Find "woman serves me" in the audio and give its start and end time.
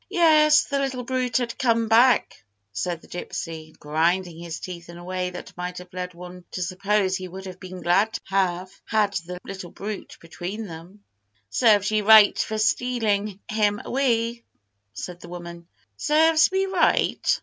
15.29-16.65